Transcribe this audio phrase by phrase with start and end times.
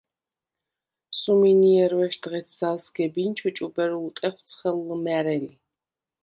[1.19, 5.51] სუმინჲერვეშდ ღეთ ზავ სგებინჩუ ჭუბერ ულტეხვ ცხელ ლჷმა̈რელი.